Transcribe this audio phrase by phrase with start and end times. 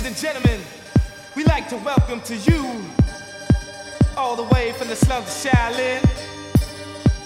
[0.00, 0.60] Ladies and gentlemen,
[1.36, 2.82] we like to welcome to you,
[4.16, 6.00] all the way from the slums of Shaolin,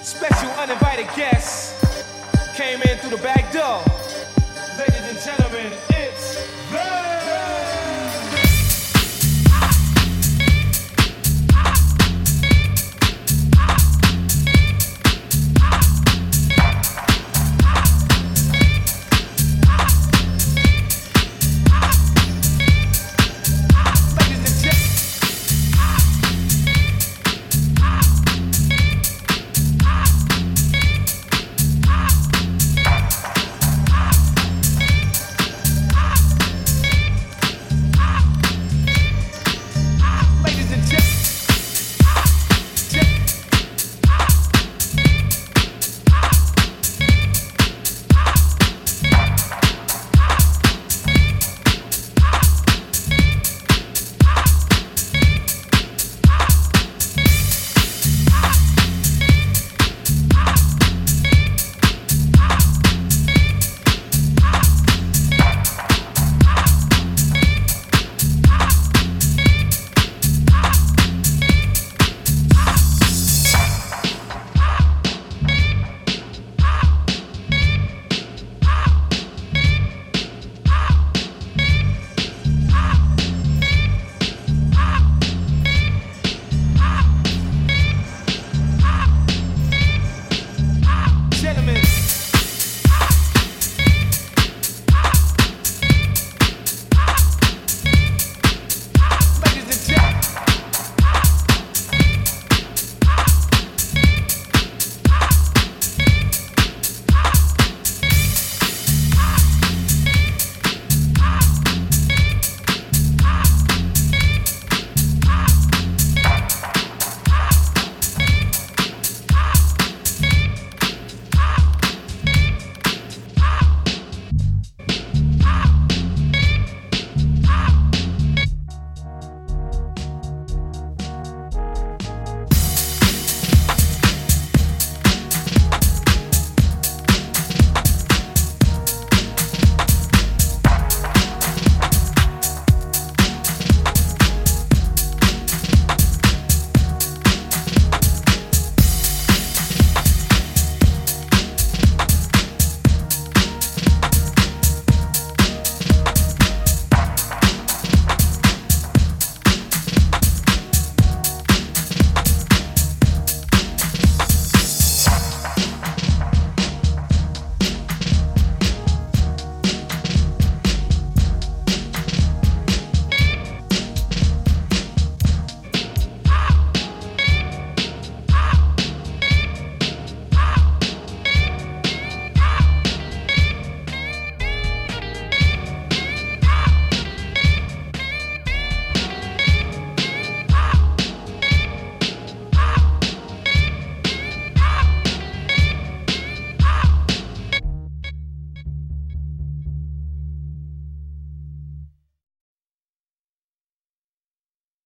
[0.02, 1.79] special uninvited guests
[2.56, 3.80] came in through the back door.
[4.77, 5.73] Ladies and gentlemen,